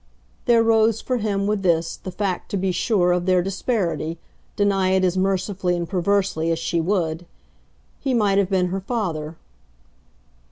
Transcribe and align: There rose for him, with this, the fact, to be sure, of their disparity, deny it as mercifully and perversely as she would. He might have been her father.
There 0.45 0.63
rose 0.63 0.99
for 0.99 1.17
him, 1.17 1.45
with 1.45 1.61
this, 1.61 1.95
the 1.95 2.09
fact, 2.09 2.49
to 2.49 2.57
be 2.57 2.71
sure, 2.71 3.11
of 3.11 3.27
their 3.27 3.43
disparity, 3.43 4.17
deny 4.55 4.93
it 4.93 5.03
as 5.05 5.15
mercifully 5.15 5.75
and 5.75 5.87
perversely 5.87 6.49
as 6.49 6.57
she 6.57 6.81
would. 6.81 7.27
He 7.99 8.15
might 8.15 8.39
have 8.39 8.49
been 8.49 8.69
her 8.69 8.81
father. 8.81 9.37